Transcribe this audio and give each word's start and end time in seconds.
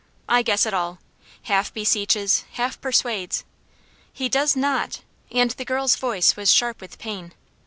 I 0.27 0.41
guess 0.41 0.65
it 0.65 0.73
all. 0.73 0.97
Half 1.43 1.75
beseeches 1.75 2.43
half 2.53 2.81
persuades" 2.81 3.43
"He 4.13 4.29
does 4.29 4.55
not!" 4.55 5.01
And 5.31 5.51
the 5.51 5.63
girl's 5.63 5.95
voice 5.95 6.35
was 6.35 6.51
sharp 6.51 6.81
with 6.81 6.97
pain. 6.97 7.33